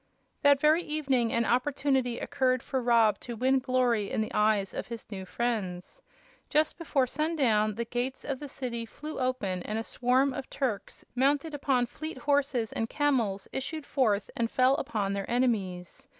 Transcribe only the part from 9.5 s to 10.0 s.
and a